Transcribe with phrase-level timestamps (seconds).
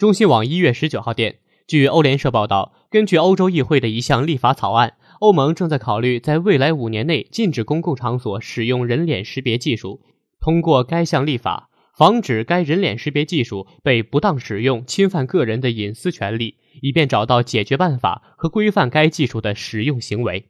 [0.00, 10.00] 中新网一月十九号电据欧联社报道根据欧洲议会的一项立法草案欧盟正在考虑在未来五年内禁止公共场所使用人脸识别技术。
[10.40, 20.46] 通过该项立法防止该人脸识别技术被不当使用侵犯个人的隐私权利以便找到解决办法和规范该技术的使用行为。